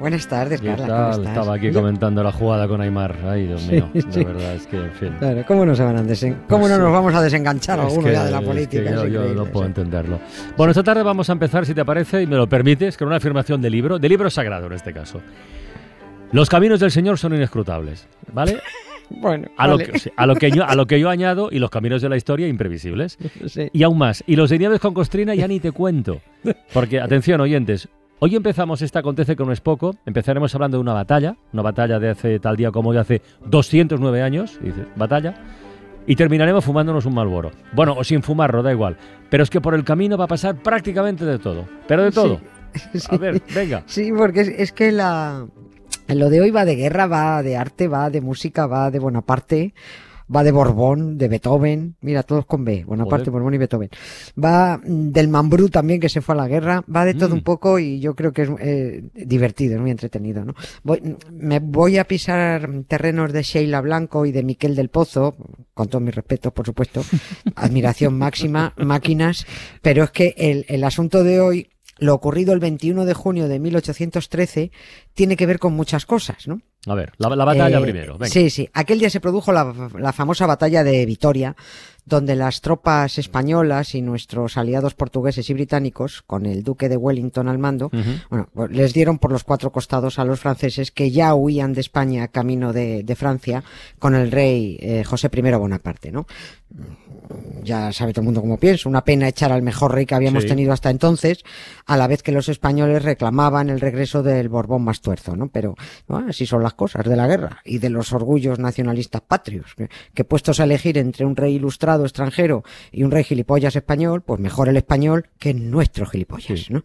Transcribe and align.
Buenas 0.00 0.26
tardes, 0.26 0.60
¿Qué 0.62 0.66
Carla. 0.68 0.86
¿cómo 0.86 1.10
estás? 1.10 1.26
Estaba 1.28 1.54
aquí 1.54 1.66
Yo- 1.66 1.74
comentando 1.74 2.22
la 2.22 2.32
jugada 2.32 2.66
con 2.66 2.80
Aymar. 2.80 3.16
Ay, 3.24 3.46
Dios 3.46 3.66
mío, 3.66 3.88
Sí, 3.92 4.00
sí. 4.10 4.24
verdad, 4.24 4.54
es 4.54 4.66
que, 4.66 4.76
en 4.78 4.92
fin. 4.92 5.12
Claro, 5.18 5.44
¿cómo 5.46 5.66
no 5.66 5.74
se 5.74 5.84
van 5.84 5.96
a 5.96 6.02
desen... 6.02 6.38
¿Cómo 6.48 6.66
no 6.68 6.74
Sí. 6.76 6.80
nos 6.80 6.92
vamos 6.92 7.14
a 7.14 7.20
desenganchar 7.22 7.78
Es 7.80 7.84
alguno 7.84 8.06
que- 8.06 8.12
ya 8.12 8.24
de 8.24 8.30
la 8.30 8.38
es 8.38 8.42
que 8.42 8.48
política? 8.48 8.90
yo, 8.90 9.06
yo 9.06 9.34
no 9.34 9.44
puedo 9.46 9.66
entenderlo. 9.66 10.18
Bueno, 10.56 10.70
esta 10.70 10.82
tarde 10.82 11.02
vamos 11.02 11.28
a 11.28 11.32
empezar, 11.34 11.66
si 11.66 11.74
te 11.74 11.84
parece, 11.84 12.22
y 12.22 12.26
me 12.26 12.36
lo 12.36 12.48
permites, 12.48 12.96
con 12.96 13.08
una 13.08 13.18
afirmación 13.18 13.60
de 13.60 13.68
libro, 13.68 13.98
de 13.98 14.08
libro 14.08 14.30
sagrado 14.30 14.66
en 14.68 14.72
este 14.72 14.92
caso. 14.94 15.20
Los 16.32 16.48
caminos 16.48 16.80
del 16.80 16.90
Señor 16.90 17.18
son 17.18 17.34
inescrutables, 17.34 18.06
¿vale? 18.32 18.58
Bueno, 19.12 19.48
A, 19.56 19.66
lo 19.66 19.72
vale. 19.76 19.90
que, 19.90 19.98
sí, 19.98 20.10
a, 20.16 20.24
lo 20.24 20.36
que 20.36 20.52
yo, 20.52 20.64
a 20.64 20.76
lo 20.76 20.86
que 20.86 21.00
yo 21.00 21.10
añado, 21.10 21.48
y 21.50 21.58
los 21.58 21.68
caminos 21.68 22.00
de 22.00 22.08
la 22.08 22.16
historia 22.16 22.46
imprevisibles. 22.46 23.18
Sí. 23.48 23.68
Y 23.72 23.82
aún 23.82 23.98
más, 23.98 24.22
y 24.24 24.36
los 24.36 24.50
de 24.50 24.58
Nieves 24.60 24.78
con 24.78 24.94
Costrina 24.94 25.34
ya 25.34 25.48
ni 25.48 25.58
te 25.58 25.72
cuento. 25.72 26.20
Porque, 26.72 27.00
atención, 27.00 27.40
oyentes, 27.40 27.88
hoy 28.20 28.36
empezamos 28.36 28.80
esta 28.82 29.00
Acontece 29.00 29.34
que 29.34 29.44
no 29.44 29.52
es 29.52 29.60
poco. 29.60 29.96
Empezaremos 30.06 30.54
hablando 30.54 30.76
de 30.76 30.82
una 30.82 30.92
batalla, 30.92 31.36
una 31.52 31.62
batalla 31.62 31.98
de 31.98 32.10
hace 32.10 32.38
tal 32.38 32.56
día 32.56 32.70
como 32.70 32.90
hoy, 32.90 32.98
hace 32.98 33.22
209 33.46 34.22
años, 34.22 34.58
dice, 34.62 34.86
batalla. 34.94 35.34
Y 36.06 36.16
terminaremos 36.16 36.64
fumándonos 36.64 37.06
un 37.06 37.14
malboro. 37.14 37.50
Bueno, 37.72 37.94
o 37.96 38.04
sin 38.04 38.22
fumarlo, 38.22 38.62
da 38.62 38.72
igual. 38.72 38.96
Pero 39.28 39.42
es 39.42 39.50
que 39.50 39.60
por 39.60 39.74
el 39.74 39.84
camino 39.84 40.16
va 40.16 40.24
a 40.24 40.28
pasar 40.28 40.56
prácticamente 40.56 41.24
de 41.24 41.38
todo. 41.38 41.66
Pero 41.88 42.04
de 42.04 42.12
todo. 42.12 42.40
Sí. 42.94 43.08
A 43.10 43.16
ver, 43.16 43.42
venga. 43.52 43.82
Sí, 43.86 44.12
porque 44.16 44.42
es, 44.42 44.48
es 44.48 44.72
que 44.72 44.92
la... 44.92 45.44
lo 46.06 46.30
de 46.30 46.40
hoy 46.40 46.52
va 46.52 46.64
de 46.64 46.76
guerra, 46.76 47.08
va 47.08 47.42
de 47.42 47.56
arte, 47.56 47.88
va 47.88 48.10
de 48.10 48.20
música, 48.20 48.68
va 48.68 48.92
de 48.92 49.00
Bonaparte, 49.00 49.74
va 50.34 50.44
de 50.44 50.52
Borbón, 50.52 51.18
de 51.18 51.28
Beethoven, 51.28 51.96
mira, 52.00 52.22
todos 52.22 52.46
con 52.46 52.64
B, 52.64 52.84
Bonaparte, 52.84 53.24
Joder. 53.24 53.32
Borbón 53.32 53.54
y 53.54 53.58
Beethoven. 53.58 53.90
Va 54.42 54.78
mm, 54.78 55.10
del 55.10 55.28
Mambrú 55.28 55.68
también, 55.68 56.00
que 56.00 56.08
se 56.08 56.20
fue 56.20 56.34
a 56.34 56.38
la 56.38 56.48
guerra, 56.48 56.84
va 56.94 57.04
de 57.04 57.14
todo 57.14 57.30
Mm. 57.30 57.32
un 57.38 57.42
poco 57.42 57.78
y 57.78 58.00
yo 58.00 58.14
creo 58.14 58.32
que 58.32 58.42
es 58.42 58.50
eh, 58.60 59.02
divertido, 59.14 59.74
es 59.74 59.80
muy 59.80 59.90
entretenido, 59.90 60.44
¿no? 60.44 60.54
Voy, 60.82 61.16
me 61.32 61.58
voy 61.58 61.98
a 61.98 62.04
pisar 62.04 62.68
terrenos 62.86 63.32
de 63.32 63.42
Sheila 63.42 63.80
Blanco 63.80 64.26
y 64.26 64.32
de 64.32 64.42
Miquel 64.42 64.74
del 64.76 64.88
Pozo, 64.88 65.36
con 65.74 65.88
todos 65.88 66.02
mis 66.02 66.14
respetos, 66.14 66.52
por 66.52 66.66
supuesto, 66.66 67.02
admiración 67.56 68.16
máxima, 68.16 68.74
máquinas, 68.76 69.46
pero 69.82 70.04
es 70.04 70.10
que 70.10 70.34
el, 70.36 70.64
el 70.68 70.84
asunto 70.84 71.24
de 71.24 71.40
hoy, 71.40 71.68
lo 71.98 72.14
ocurrido 72.14 72.52
el 72.54 72.60
21 72.60 73.04
de 73.04 73.14
junio 73.14 73.46
de 73.48 73.58
1813, 73.58 74.70
tiene 75.12 75.36
que 75.36 75.46
ver 75.46 75.58
con 75.58 75.74
muchas 75.74 76.06
cosas, 76.06 76.48
¿no? 76.48 76.60
A 76.86 76.94
ver, 76.94 77.12
la, 77.18 77.28
la 77.36 77.44
batalla 77.44 77.78
Eh, 77.78 77.82
primero. 77.82 78.14
Venga. 78.18 78.32
Sí, 78.32 78.48
sí. 78.48 78.68
Aquel 78.72 78.98
día 78.98 79.10
se 79.10 79.20
produjo 79.20 79.52
la, 79.52 79.90
la 79.98 80.12
famosa 80.12 80.46
batalla 80.46 80.82
de 80.82 81.04
Vitoria, 81.04 81.54
donde 82.06 82.34
las 82.36 82.62
tropas 82.62 83.18
españolas 83.18 83.94
y 83.94 84.00
nuestros 84.00 84.56
aliados 84.56 84.94
portugueses 84.94 85.48
y 85.50 85.54
británicos, 85.54 86.22
con 86.22 86.46
el 86.46 86.62
duque 86.64 86.88
de 86.88 86.96
Wellington 86.96 87.48
al 87.48 87.58
mando, 87.58 87.90
bueno, 88.30 88.48
pues 88.54 88.70
les 88.70 88.94
dieron 88.94 89.18
por 89.18 89.30
los 89.30 89.44
cuatro 89.44 89.70
costados 89.70 90.18
a 90.18 90.24
los 90.24 90.40
franceses 90.40 90.90
que 90.90 91.10
ya 91.10 91.34
huían 91.34 91.74
de 91.74 91.82
España 91.82 92.28
camino 92.28 92.72
de, 92.72 93.02
de 93.02 93.16
Francia 93.16 93.62
con 93.98 94.14
el 94.14 94.30
rey 94.30 94.78
eh, 94.80 95.04
José 95.04 95.28
I 95.32 95.40
Bonaparte, 95.40 96.10
¿no? 96.10 96.26
Ya 97.62 97.92
sabe 97.92 98.12
todo 98.12 98.22
el 98.22 98.26
mundo 98.26 98.40
cómo 98.40 98.58
pienso, 98.58 98.88
una 98.88 99.04
pena 99.04 99.28
echar 99.28 99.52
al 99.52 99.62
mejor 99.62 99.94
rey 99.94 100.06
que 100.06 100.14
habíamos 100.14 100.44
Sí. 100.44 100.48
tenido 100.48 100.72
hasta 100.72 100.88
entonces, 100.90 101.44
a 101.86 101.96
la 101.96 102.06
vez 102.06 102.22
que 102.22 102.32
los 102.32 102.48
españoles 102.48 103.04
reclamaban 103.04 103.68
el 103.70 103.80
regreso 103.80 104.22
del 104.22 104.48
Borbón 104.48 104.82
más 104.82 105.00
tuerzo, 105.00 105.36
¿no? 105.36 105.48
Pero 105.48 105.74
bueno, 106.08 106.28
así 106.30 106.46
son 106.46 106.62
las 106.62 106.74
cosas 106.74 107.04
de 107.04 107.16
la 107.16 107.26
guerra 107.26 107.60
y 107.64 107.78
de 107.78 107.90
los 107.90 108.12
orgullos 108.12 108.58
nacionalistas 108.58 109.20
patrios, 109.20 109.74
que, 109.76 109.88
que 110.14 110.24
puestos 110.24 110.58
a 110.60 110.64
elegir 110.64 110.96
entre 110.98 111.26
un 111.26 111.36
rey 111.36 111.54
ilustrado 111.56 112.04
extranjero 112.04 112.64
y 112.92 113.02
un 113.02 113.10
rey 113.10 113.24
gilipollas 113.24 113.76
español, 113.76 114.22
pues 114.22 114.40
mejor 114.40 114.68
el 114.68 114.76
español 114.78 115.28
que 115.38 115.52
nuestro 115.52 116.06
gilipollas, 116.06 116.60
Sí. 116.60 116.72
¿no? 116.72 116.84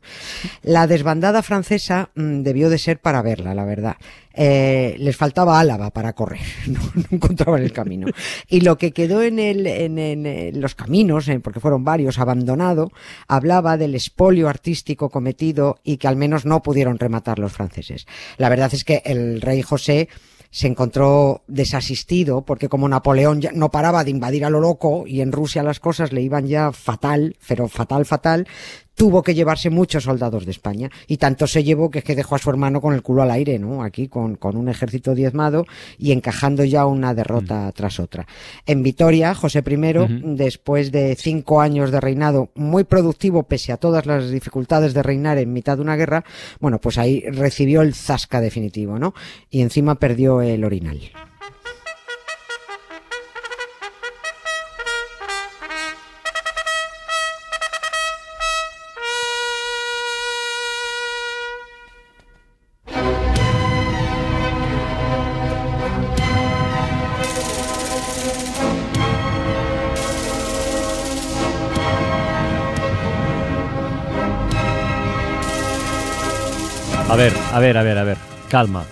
La 0.62 0.88
desbandada 0.88 1.42
francesa 1.42 2.10
mm, 2.16 2.42
debió 2.42 2.70
de 2.70 2.78
ser 2.78 3.00
para 3.00 3.22
verla, 3.22 3.56
la 3.56 3.66
verdad. 3.66 3.96
Eh, 4.38 4.96
les 5.00 5.16
faltaba 5.16 5.60
Álava 5.60 5.92
para 5.92 6.14
correr, 6.14 6.42
no, 6.68 6.80
encontraban 7.10 7.64
el 7.64 7.72
camino. 7.72 8.08
Y 8.50 8.62
lo 8.62 8.78
que 8.78 8.92
quedó 8.92 9.22
en, 9.22 9.40
el, 9.40 9.66
en, 9.66 9.98
en, 9.98 10.60
los 10.60 10.76
caminos, 10.76 11.28
eh, 11.30 11.40
porque 11.40 11.62
fueron 11.62 11.86
varios, 11.86 12.20
abandonado, 12.20 12.92
hablaba 13.28 13.78
del 13.78 13.96
espolio 13.96 14.50
artístico 14.50 15.10
cometido 15.10 15.80
y 15.84 15.98
que 15.98 16.08
al 16.08 16.18
menos 16.18 16.46
no 16.46 16.62
pudieron 16.62 17.00
rematar 17.00 17.40
los 17.40 17.54
franceses. 17.54 18.06
La 18.38 18.50
verdad 18.50 18.74
es 18.74 18.84
que 18.84 19.02
el 19.06 19.42
rey 19.42 19.62
José 19.62 20.10
se 20.56 20.68
encontró 20.68 21.44
desasistido 21.48 22.46
porque 22.46 22.70
como 22.70 22.88
Napoleón 22.88 23.42
ya 23.42 23.52
no 23.52 23.72
paraba 23.72 24.06
de 24.06 24.12
invadir 24.12 24.46
a 24.46 24.50
lo 24.50 24.62
loco 24.62 25.06
y 25.06 25.20
en 25.20 25.34
Rusia 25.34 25.64
las 25.64 25.82
cosas 25.82 26.14
le 26.14 26.22
iban 26.22 26.48
ya 26.48 26.72
fatal, 26.72 27.36
pero 27.46 27.68
fatal, 27.68 28.06
fatal, 28.06 28.48
tuvo 28.96 29.22
que 29.24 29.36
llevarse 29.36 29.70
muchos 29.70 30.06
soldados 30.06 30.46
de 30.46 30.52
España 30.52 30.90
y 31.08 31.18
tanto 31.18 31.48
se 31.48 31.64
llevó 31.64 31.92
que 31.92 32.00
es 32.00 32.06
que 32.06 32.16
dejó 32.16 32.36
a 32.36 32.40
su 32.40 32.50
hermano 32.50 32.82
con 32.82 32.94
el 32.94 33.02
culo 33.02 33.22
al 33.22 33.32
aire, 33.32 33.60
¿no? 33.60 33.84
Aquí 33.84 34.08
con, 34.08 34.36
con 34.36 34.58
un 34.58 34.70
ejército 34.70 35.14
diezmado 35.14 35.66
y 35.98 36.12
encajando 36.12 36.64
ya 36.64 36.86
una 36.86 37.14
derrota 37.14 37.72
tras 37.74 38.00
otra. 38.00 38.26
En 38.66 38.84
Vitoria, 38.84 39.36
José 39.36 39.64
I, 39.66 40.22
después 40.36 40.92
de 40.92 41.16
cinco 41.16 41.62
años 41.62 41.92
de 41.92 42.00
reinado 42.00 42.50
muy 42.56 42.84
productivo 42.84 43.44
pese 43.44 43.72
a 43.72 43.78
todas 43.78 44.06
las 44.06 44.30
dificultades 44.30 44.94
de 44.94 45.04
reinar 45.04 45.38
en 45.38 45.54
mitad 45.54 45.78
de 45.78 45.84
una 45.84 45.96
guerra, 45.96 46.24
bueno, 46.60 46.80
pues 46.80 46.98
ahí 46.98 47.24
recibió 47.30 47.82
el 47.82 47.94
zasca 47.94 48.42
definitivo, 48.42 48.98
¿no? 48.98 49.14
Y 49.50 49.62
encima 49.62 49.96
perdió 49.96 50.42
el 50.42 50.64
orinal. 50.64 51.00
A 77.16 77.18
ver, 77.18 77.32
a 77.54 77.60
ver, 77.60 77.78
a 77.78 77.84
ver, 77.84 77.98
a 77.98 78.04
ver. 78.04 78.18
Calma. 78.50 78.84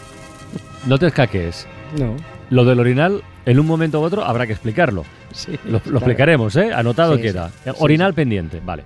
No 0.87 0.97
te 0.97 1.07
escaques. 1.07 1.67
No. 1.99 2.15
Lo 2.51 2.63
del 2.63 2.79
orinal, 2.79 3.21
en 3.45 3.59
un 3.59 3.65
momento 3.67 3.99
u 3.99 4.03
otro, 4.03 4.23
habrá 4.23 4.47
que 4.47 4.53
explicarlo. 4.53 5.03
Sí, 5.33 5.59
Lo, 5.65 5.81
lo 5.85 5.97
explicaremos, 5.97 6.55
¿eh? 6.55 6.71
Anotado 6.73 7.17
Sí, 7.17 7.21
queda. 7.21 7.51
sí. 7.65 7.71
Orinal 7.79 8.13
pendiente, 8.13 8.61
vale. 8.63 8.85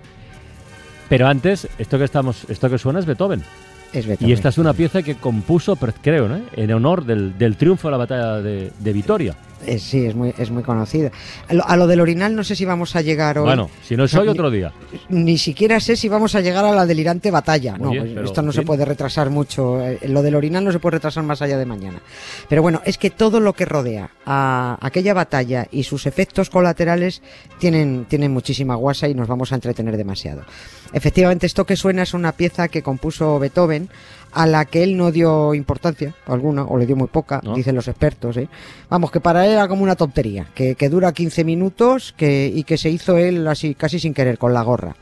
Pero 1.08 1.28
antes, 1.28 1.68
esto 1.78 2.00
que 2.00 2.06
estamos, 2.06 2.46
esto 2.50 2.68
que 2.68 2.80
suena 2.80 2.98
es 2.98 3.06
Beethoven. 3.06 3.44
Es 3.94 4.08
Beethoven. 4.08 4.28
Y 4.28 4.34
esta 4.34 4.50
es 4.50 4.58
una 4.58 4.74
pieza 4.74 5.04
que 5.04 5.14
compuso, 5.14 5.76
creo, 6.02 6.28
¿no? 6.28 6.40
En 6.56 6.74
honor 6.74 7.06
del, 7.06 7.38
del 7.38 7.58
triunfo 7.58 7.90
de 7.90 7.92
la 7.92 7.98
batalla 7.98 8.42
de, 8.42 8.72
de 8.80 8.94
Vitoria. 8.94 9.36
Eh, 9.68 9.80
sí, 9.80 10.06
es 10.06 10.16
muy, 10.16 10.34
es 10.38 10.50
muy 10.50 10.64
conocida. 10.64 11.12
A 11.50 11.54
lo, 11.54 11.68
a 11.68 11.76
lo 11.76 11.88
del 11.88 12.00
orinal 12.00 12.34
no 12.36 12.44
sé 12.44 12.56
si 12.56 12.64
vamos 12.64 12.96
a 12.96 13.02
llegar 13.02 13.38
hoy. 13.38 13.46
Bueno, 13.46 13.70
si 13.84 13.98
no 13.98 14.06
es 14.06 14.14
hoy, 14.16 14.28
otro 14.30 14.50
día. 14.50 14.72
Ni 15.10 15.38
siquiera 15.38 15.80
sé 15.82 15.98
si 15.98 16.08
vamos 16.08 16.36
a 16.36 16.42
llegar 16.42 16.64
a 16.64 16.72
la 16.72 16.86
delirante 16.86 17.32
batalla. 17.32 17.78
No, 17.78 17.90
pues 17.90 18.16
esto 18.24 18.42
no 18.42 18.54
se 18.54 18.62
puede 18.62 18.86
retrasar 18.86 19.30
mucho. 19.30 19.82
Eh, 19.82 20.00
Lo 20.08 20.22
del 20.22 20.36
orinal 20.36 20.64
no 20.64 20.72
se 20.72 20.80
puede 20.80 20.96
retrasar 20.96 21.24
más 21.24 21.42
allá 21.42 21.58
de 21.58 21.66
mañana. 21.66 22.00
Pero 22.48 22.62
bueno, 22.62 22.82
es 22.86 22.98
que 22.98 23.10
todo 23.10 23.42
lo 23.42 23.54
que 23.54 23.66
rodea 23.66 24.10
a 24.26 24.78
aquella 24.82 25.14
batalla 25.14 25.68
y 25.70 25.84
sus 25.84 26.06
efectos 26.06 26.50
colaterales 26.50 27.22
tienen, 27.60 28.06
tienen 28.06 28.32
muchísima 28.32 28.76
guasa 28.76 29.10
y 29.10 29.16
nos 29.16 29.28
vamos 29.28 29.52
a 29.52 29.56
entretener 29.56 29.98
demasiado. 29.98 30.44
Efectivamente, 30.94 31.46
esto 31.46 31.66
que 31.66 31.76
suena 31.76 32.04
es 32.04 32.14
una 32.14 32.32
pieza 32.32 32.70
que 32.70 32.82
compuso 32.82 33.38
Beethoven 33.40 33.90
a 34.32 34.46
la 34.46 34.66
que 34.66 34.84
él 34.84 34.98
no 34.98 35.12
dio 35.12 35.54
importancia 35.54 36.14
alguna, 36.26 36.64
o 36.64 36.78
le 36.78 36.86
dio 36.86 36.96
muy 36.96 37.08
poca, 37.08 37.42
¿No? 37.44 37.56
dicen 37.56 37.76
los 37.76 37.88
expertos. 37.88 38.38
¿eh? 38.38 38.48
Vamos, 38.90 39.12
que 39.12 39.20
para 39.20 39.46
él 39.46 39.54
era 39.54 39.68
como 39.68 39.84
una 39.84 39.96
tontería, 39.96 40.48
que, 40.54 40.76
que 40.76 40.90
dura 40.90 41.14
15 41.14 41.44
minutos 41.44 42.14
que, 42.16 42.52
y 42.54 42.64
que 42.64 42.78
se 42.78 42.90
hizo 42.90 43.18
él 43.18 43.48
así, 43.48 43.76
casi 43.76 44.00
sin 44.00 44.14
querer, 44.14 44.38
con 44.38 44.54
la 44.54 44.62
gorra. 44.62 44.96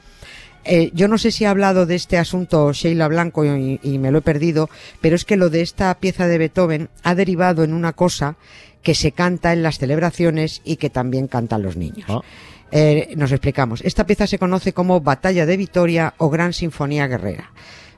Eh, 0.68 0.90
yo 0.94 1.08
no 1.08 1.20
sé 1.20 1.32
si 1.32 1.46
ha 1.46 1.52
hablado 1.52 1.86
de 1.86 1.94
este 1.94 2.18
asunto 2.18 2.74
Sheila 2.74 3.08
Blanco 3.08 3.46
y, 3.46 3.80
y 3.84 4.00
me 4.00 4.10
lo 4.10 4.20
he 4.20 4.22
perdido, 4.22 4.70
pero 5.00 5.16
es 5.16 5.24
que 5.24 5.38
lo 5.38 5.52
de 5.52 5.62
esta 5.62 5.94
pieza 6.00 6.28
de 6.28 6.40
Beethoven 6.40 6.90
ha 7.04 7.14
derivado 7.14 7.64
en 7.64 7.74
una 7.74 7.94
cosa 7.94 8.36
que 8.82 8.96
se 8.96 9.12
canta 9.12 9.54
en 9.54 9.64
las 9.64 9.78
celebraciones 9.78 10.62
y 10.64 10.78
que 10.78 10.90
también 10.90 11.28
cantan 11.28 11.64
los 11.64 11.76
niños. 11.76 12.06
Ah. 12.10 12.22
Eh, 12.72 13.14
nos 13.16 13.32
explicamos. 13.32 13.82
Esta 13.82 14.06
pieza 14.06 14.28
se 14.28 14.40
conoce 14.40 14.74
como 14.74 15.02
Batalla 15.02 15.46
de 15.46 15.58
Vitoria 15.58 16.14
o 16.18 16.30
Gran 16.30 16.54
Sinfonía 16.54 17.08
Guerrera. 17.08 17.52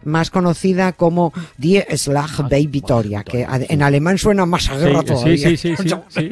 Más 0.03 0.29
conocida 0.31 0.93
como 0.93 1.33
Die 1.57 1.85
Schlag 1.95 2.29
Ah, 2.39 2.47
bei 2.49 2.67
Victoria, 2.67 3.23
que 3.23 3.45
en 3.49 3.81
alemán 3.81 4.17
suena 4.17 4.45
más 4.45 4.69
a 4.69 4.77
guerra 4.77 4.99
Sí, 5.01 5.05
todavía. 5.05 5.49
sí, 5.49 5.57
sí, 5.57 5.75
sí. 6.09 6.29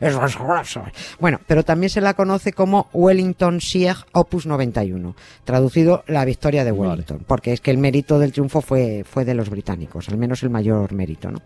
Bueno, 1.20 1.40
pero 1.46 1.64
también 1.64 1.90
se 1.90 2.00
la 2.00 2.14
conoce 2.14 2.52
como 2.52 2.88
Wellington 2.92 3.60
Sieg 3.60 3.96
Opus 4.12 4.46
91, 4.46 5.14
traducido 5.44 6.04
la 6.06 6.24
victoria 6.24 6.64
de 6.64 6.72
Vale. 6.72 6.90
Wellington, 6.90 7.24
porque 7.26 7.52
es 7.52 7.60
que 7.60 7.70
el 7.70 7.78
mérito 7.78 8.18
del 8.18 8.32
triunfo 8.32 8.60
fue, 8.60 9.04
fue 9.08 9.24
de 9.24 9.34
los 9.34 9.48
británicos, 9.50 10.08
al 10.08 10.18
menos 10.18 10.42
el 10.42 10.50
mayor 10.50 10.92
mérito, 10.92 11.30
¿no? 11.30 11.40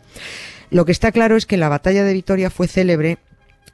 Lo 0.70 0.84
que 0.84 0.92
está 0.92 1.12
claro 1.12 1.36
es 1.36 1.46
que 1.46 1.56
la 1.56 1.68
batalla 1.70 2.04
de 2.04 2.12
Vitoria 2.12 2.50
fue 2.50 2.68
célebre 2.68 3.18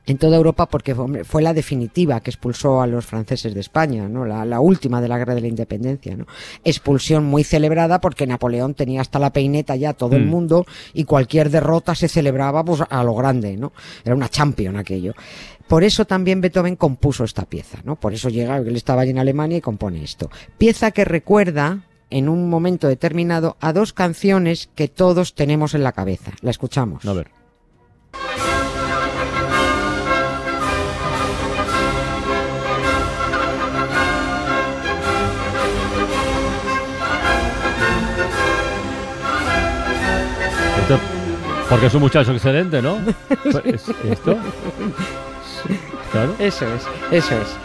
en 0.07 0.19
toda 0.19 0.37
Europa 0.37 0.67
porque 0.67 0.95
fue 1.25 1.43
la 1.43 1.55
definitiva 1.55 2.21
que 2.21 2.31
expulsó 2.31 2.83
a 2.83 2.87
los 2.87 3.07
franceses 3.07 3.55
de 3.55 3.61
España, 3.61 4.09
¿no? 4.09 4.25
La, 4.27 4.45
la 4.45 4.61
última 4.61 5.01
de 5.01 5.09
la 5.09 5.17
guerra 5.19 5.35
de 5.35 5.41
la 5.41 5.49
independencia, 5.49 6.17
¿no? 6.17 6.27
Expulsión 6.63 7.25
muy 7.25 7.45
celebrada 7.45 8.01
porque 8.01 8.27
Napoleón 8.27 8.75
tenía 8.75 9.01
hasta 9.01 9.19
la 9.19 9.31
peineta 9.33 9.77
ya 9.77 9.93
todo 9.95 10.17
el 10.17 10.27
Mm. 10.27 10.31
mundo 10.31 10.67
y 10.93 11.05
cualquier 11.05 11.51
derrota 11.51 11.95
se 11.95 12.09
celebraba 12.09 12.65
pues 12.65 12.83
a 12.89 13.03
lo 13.05 13.15
grande, 13.15 13.57
¿no? 13.57 13.73
Era 14.05 14.15
una 14.15 14.29
champion 14.29 14.77
aquello. 14.77 15.15
Por 15.69 15.83
eso 15.85 16.05
también 16.05 16.43
Beethoven 16.43 16.77
compuso 16.77 17.25
esta 17.25 17.47
pieza, 17.47 17.79
¿no? 17.85 17.97
Por 17.97 18.13
eso 18.13 18.29
llega, 18.29 18.59
él 18.59 18.77
estaba 18.77 19.03
allí 19.03 19.13
en 19.13 19.19
Alemania 19.19 19.57
y 19.59 19.61
compone 19.63 20.05
esto. 20.05 20.31
Pieza 20.59 20.91
que 20.91 21.05
recuerda 21.07 21.85
en 22.11 22.29
un 22.29 22.51
momento 22.51 22.87
determinado 22.89 23.57
a 23.61 23.73
dos 23.73 23.93
canciones 23.95 24.69
que 24.75 24.89
todos 24.89 25.35
tenemos 25.35 25.75
en 25.75 25.83
la 25.83 25.93
cabeza. 25.93 26.33
La 26.43 26.51
escuchamos. 26.51 27.05
A 27.07 27.13
ver. 27.15 27.29
Esto- 40.85 40.99
porque 41.71 41.87
es 41.87 41.95
un 41.95 42.01
muchacho 42.03 42.33
excelente, 42.33 42.83
¿no? 42.83 42.99
Pues, 43.51 43.89
¿Esto? 44.11 44.37
Claro. 46.13 46.35
Eso 46.39 46.67
es, 46.75 46.83
eso 47.11 47.35
es. 47.35 47.57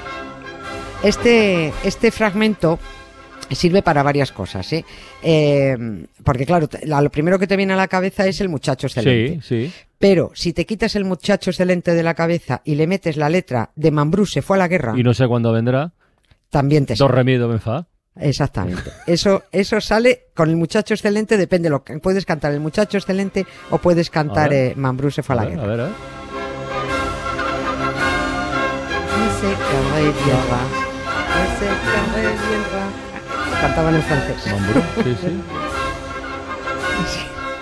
Este, 1.03 1.73
este 1.83 2.11
fragmento 2.11 2.79
sirve 3.51 3.81
para 3.81 4.03
varias 4.03 4.31
cosas, 4.31 4.71
¿eh? 4.73 4.85
Eh, 5.21 5.77
porque 6.23 6.45
claro, 6.45 6.67
la- 6.83 7.01
lo 7.01 7.09
primero 7.09 7.37
que 7.39 7.47
te 7.47 7.57
viene 7.57 7.73
a 7.73 7.77
la 7.77 7.87
cabeza 7.87 8.25
es 8.25 8.39
el 8.41 8.49
muchacho 8.49 8.87
excelente. 8.87 9.41
Sí, 9.41 9.67
sí. 9.67 9.73
Pero 9.97 10.31
si 10.33 10.53
te 10.53 10.65
quitas 10.65 10.95
el 10.95 11.03
muchacho 11.03 11.49
excelente 11.49 11.93
de 11.93 12.03
la 12.03 12.13
cabeza 12.13 12.61
y 12.63 12.75
le 12.75 12.87
metes 12.87 13.17
la 13.17 13.29
letra 13.29 13.71
de 13.75 13.91
Mambrú 13.91 14.25
se 14.25 14.41
fue 14.41 14.55
a 14.55 14.59
la 14.59 14.67
guerra, 14.69 14.93
Y 14.97 15.03
no 15.03 15.13
sé 15.13 15.27
cuándo 15.27 15.51
vendrá. 15.51 15.91
también 16.49 16.85
te 16.85 16.95
Dos 16.95 17.11
remido 17.11 17.49
me 17.49 17.59
fa. 17.59 17.85
Exactamente. 18.19 18.91
Eso, 19.07 19.43
eso 19.51 19.79
sale 19.81 20.27
con 20.35 20.49
el 20.49 20.55
muchacho 20.57 20.93
excelente, 20.93 21.37
depende 21.37 21.69
lo 21.69 21.83
que 21.83 21.97
puedes 21.99 22.25
cantar 22.25 22.51
el 22.51 22.59
muchacho 22.59 22.97
excelente 22.97 23.45
o 23.69 23.77
puedes 23.77 24.09
cantar 24.09 24.51
eh, 24.53 24.73
Mambrú 24.75 25.09
se 25.11 25.23
fue 25.23 25.35
a 25.35 25.39
A 25.39 25.43
la 25.43 25.49
ver, 25.49 25.57
guerra. 25.59 25.65
a 25.65 25.77
ver, 25.77 25.81
a. 25.81 25.89
Cantaban 33.61 33.95
en 33.95 34.03
francés. 34.03 34.51
Mambrú, 34.51 34.81
sí, 35.03 35.15
sí. 35.21 35.41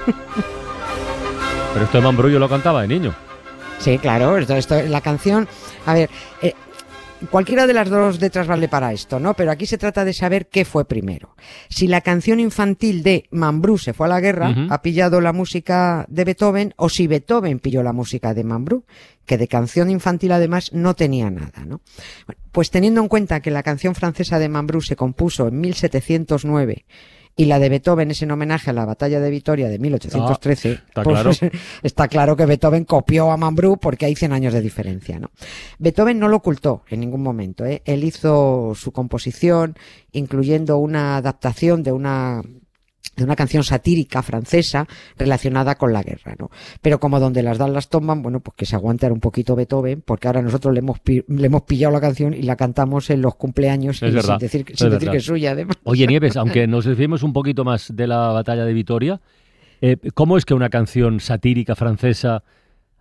Pero 1.74 1.86
esto 1.86 1.98
de 1.98 2.04
Mambrú 2.04 2.30
yo 2.30 2.40
lo 2.40 2.50
cantaba 2.50 2.82
de 2.82 2.88
niño. 2.88 3.14
Sí, 3.80 3.98
claro, 4.00 4.38
esto, 4.38 4.56
esto, 4.56 4.82
la 4.84 5.02
canción, 5.02 5.48
a 5.86 5.94
ver, 5.94 6.10
eh, 6.42 6.54
cualquiera 7.30 7.68
de 7.68 7.74
las 7.74 7.90
dos 7.90 8.22
letras 8.22 8.48
vale 8.48 8.68
para 8.68 8.94
esto, 8.94 9.20
¿no? 9.20 9.34
Pero 9.34 9.52
aquí 9.52 9.66
se 9.66 9.78
trata 9.78 10.06
de 10.06 10.14
saber 10.14 10.48
qué 10.48 10.66
fue 10.66 10.86
primero. 10.86 11.36
Si 11.70 11.88
la 11.88 12.02
canción 12.02 12.40
infantil 12.40 13.04
de 13.04 13.26
Mambrú 13.32 13.78
se 13.78 13.94
fue 13.94 14.08
a 14.08 14.10
la 14.10 14.20
guerra, 14.20 14.54
ha 14.70 14.82
pillado 14.82 15.22
la 15.22 15.34
música 15.34 16.06
de 16.10 16.24
Beethoven, 16.24 16.74
o 16.78 16.90
si 16.90 17.08
Beethoven 17.08 17.60
pilló 17.60 17.84
la 17.84 17.94
música 17.94 18.34
de 18.34 18.44
Mambrú, 18.44 18.86
que 19.26 19.38
de 19.38 19.48
canción 19.48 19.90
infantil 19.90 20.32
además 20.32 20.72
no 20.74 20.96
tenía 20.96 21.30
nada, 21.30 21.66
¿no? 21.66 21.82
Bueno, 22.26 22.42
pues 22.52 22.72
teniendo 22.72 23.02
en 23.02 23.08
cuenta 23.08 23.42
que 23.42 23.52
la 23.52 23.64
canción 23.64 23.96
francesa 23.96 24.40
de 24.40 24.50
Mambrú 24.50 24.82
se 24.82 24.96
compuso 24.96 25.48
en 25.48 25.60
1709 25.60 26.86
y 27.40 27.46
la 27.46 27.60
de 27.60 27.70
Beethoven 27.70 28.10
es 28.10 28.22
en 28.24 28.32
homenaje 28.32 28.72
a 28.72 28.74
la 28.74 28.84
batalla 28.84 29.20
de 29.20 29.30
Vitoria 29.30 29.70
de 29.70 29.78
1813, 29.78 30.70
Ah, 30.70 30.84
está 30.88 31.04
pues, 31.04 31.22
claro. 31.22 31.54
está 31.84 32.08
claro 32.08 32.36
que 32.36 32.48
Beethoven 32.48 32.84
copió 32.84 33.32
a 33.32 33.38
Mambrú 33.38 33.78
porque 33.78 34.08
hay 34.08 34.16
100 34.16 34.34
años 34.34 34.54
de 34.54 34.62
diferencia, 34.62 35.20
¿no? 35.20 35.30
Beethoven 35.78 36.18
no 36.20 36.28
lo 36.28 36.38
ocultó 36.38 36.84
en 36.90 37.00
ningún 37.00 37.22
momento, 37.22 37.64
¿eh? 37.64 37.84
Él 37.86 38.04
hizo 38.04 38.74
su 38.76 38.92
composición, 38.92 39.76
incluyendo 40.12 40.80
una 40.80 41.18
adaptación 41.18 41.84
de 41.84 41.92
una 41.92 42.42
de 43.18 43.24
una 43.24 43.36
canción 43.36 43.64
satírica 43.64 44.22
francesa 44.22 44.88
relacionada 45.18 45.76
con 45.76 45.92
la 45.92 46.04
guerra, 46.04 46.36
¿no? 46.40 46.52
Pero 46.82 47.00
como 47.00 47.20
donde 47.20 47.42
las 47.42 47.58
dan 47.58 47.74
las 47.74 47.90
toman, 47.90 48.22
bueno, 48.22 48.40
pues 48.40 48.56
que 48.56 48.66
se 48.66 48.76
aguante 48.76 49.06
ahora 49.06 49.16
un 49.16 49.20
poquito 49.20 49.56
Beethoven, 49.56 50.04
porque 50.06 50.28
ahora 50.28 50.42
nosotros 50.44 50.74
le 50.74 50.80
hemos, 50.80 51.00
le 51.06 51.48
hemos 51.48 51.64
pillado 51.64 51.92
la 51.92 52.00
canción 52.00 52.34
y 52.34 52.44
la 52.44 52.56
cantamos 52.56 53.10
en 53.10 53.22
los 53.22 53.36
cumpleaños 53.36 54.02
Es 54.04 54.12
y 54.12 54.16
verdad, 54.16 54.36
sin 54.36 54.40
decir, 54.40 54.66
es 54.70 54.80
sin 54.80 54.90
decir 54.92 55.10
que 55.10 55.18
es 55.18 55.26
suya, 55.26 55.52
además. 55.52 55.78
Oye, 55.84 56.06
Nieves, 56.08 56.38
aunque 56.38 56.68
nos 56.68 56.86
desviemos 56.86 57.24
un 57.24 57.34
poquito 57.34 57.66
más 57.66 57.94
de 57.96 58.06
la 58.06 58.28
batalla 58.28 58.64
de 58.64 58.74
Vitoria, 58.74 59.20
eh, 59.82 59.98
¿cómo 60.14 60.38
es 60.38 60.46
que 60.46 60.54
una 60.54 60.70
canción 60.70 61.20
satírica 61.20 61.76
francesa 61.76 62.44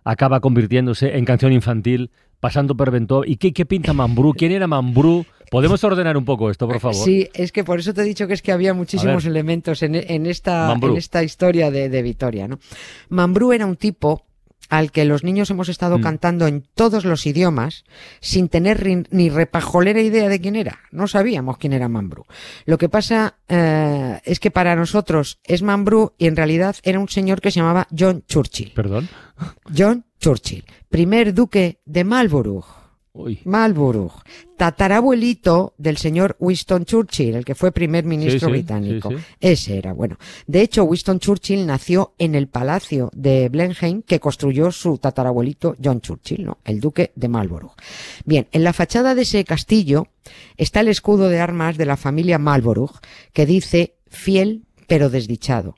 acaba 0.03 0.39
convirtiéndose 0.39 1.15
en 1.17 1.25
canción 1.25 1.53
infantil, 1.53 2.09
pasando 2.39 2.75
por 2.75 2.89
Beethoven? 2.89 3.31
¿Y 3.31 3.37
qué, 3.37 3.53
qué 3.53 3.67
pinta 3.67 3.93
Mambrú? 3.93 4.33
¿Quién 4.33 4.51
era 4.51 4.65
Mambrú? 4.65 5.25
¿Podemos 5.49 5.83
ordenar 5.83 6.17
un 6.17 6.25
poco 6.25 6.49
esto, 6.49 6.67
por 6.67 6.79
favor? 6.79 6.95
Sí, 7.03 7.29
es 7.33 7.51
que 7.51 7.63
por 7.63 7.79
eso 7.79 7.93
te 7.93 8.01
he 8.01 8.05
dicho 8.05 8.27
que 8.27 8.33
es 8.33 8.41
que 8.41 8.51
había 8.51 8.73
muchísimos 8.73 9.25
elementos 9.25 9.81
en, 9.83 9.95
en 9.95 10.25
esta, 10.25 10.67
Mambrú. 10.67 10.91
en 10.93 10.97
esta 10.97 11.23
historia 11.23 11.71
de, 11.71 11.89
de 11.89 12.01
Vitoria, 12.01 12.47
¿no? 12.47 12.59
Mambrú 13.09 13.53
era 13.53 13.65
un 13.65 13.75
tipo 13.77 14.25
al 14.69 14.91
que 14.91 15.05
los 15.05 15.23
niños 15.23 15.49
hemos 15.49 15.69
estado 15.69 15.97
Mm. 15.97 16.01
cantando 16.01 16.45
en 16.47 16.65
todos 16.75 17.05
los 17.05 17.25
idiomas 17.25 17.85
sin 18.19 18.49
tener 18.49 18.85
ni 19.11 19.29
repajolera 19.29 20.01
idea 20.01 20.27
de 20.27 20.41
quién 20.41 20.57
era. 20.57 20.79
No 20.91 21.07
sabíamos 21.07 21.57
quién 21.57 21.71
era 21.71 21.87
Mambrú. 21.87 22.25
Lo 22.65 22.77
que 22.77 22.89
pasa 22.89 23.37
eh, 23.47 24.19
es 24.25 24.41
que 24.41 24.51
para 24.51 24.75
nosotros 24.75 25.39
es 25.45 25.61
Mambrú 25.61 26.13
y 26.17 26.27
en 26.27 26.35
realidad 26.35 26.75
era 26.83 26.99
un 26.99 27.07
señor 27.07 27.39
que 27.39 27.49
se 27.51 27.61
llamaba 27.61 27.87
John 27.97 28.25
Churchill. 28.27 28.73
Perdón. 28.73 29.07
John 29.73 30.03
Churchill, 30.19 30.65
primer 30.89 31.33
duque 31.33 31.79
de 31.85 32.03
Marlborough. 32.03 32.65
Uy. 33.19 33.39
Marlborough, 33.45 34.11
tatarabuelito 34.57 35.73
del 35.77 35.97
señor 35.97 36.35
Winston 36.39 36.85
Churchill, 36.85 37.35
el 37.35 37.45
que 37.45 37.55
fue 37.55 37.71
primer 37.71 38.05
ministro 38.05 38.39
Sí, 38.39 38.45
sí, 38.45 38.51
británico. 38.51 39.09
sí. 39.09 39.15
Ese 39.39 39.77
era, 39.77 39.93
bueno. 39.93 40.17
De 40.45 40.61
hecho, 40.61 40.83
Winston 40.83 41.19
Churchill 41.19 41.65
nació 41.65 42.13
en 42.19 42.35
el 42.35 42.47
palacio 42.47 43.09
de 43.13 43.49
Blenheim 43.49 44.03
que 44.03 44.19
construyó 44.19 44.71
su 44.71 44.97
tatarabuelito 44.99 45.75
John 45.83 46.01
Churchill, 46.01 46.45
¿no? 46.45 46.59
El 46.63 46.79
duque 46.79 47.11
de 47.15 47.27
Marlborough. 47.27 47.73
Bien, 48.25 48.47
en 48.51 48.63
la 48.63 48.73
fachada 48.73 49.15
de 49.15 49.23
ese 49.23 49.43
castillo 49.45 50.07
está 50.57 50.81
el 50.81 50.87
escudo 50.89 51.29
de 51.29 51.39
armas 51.39 51.77
de 51.77 51.85
la 51.85 51.97
familia 51.97 52.37
Marlborough 52.37 52.99
que 53.33 53.45
dice 53.45 53.95
fiel 54.09 54.65
pero 54.87 55.09
desdichado. 55.09 55.75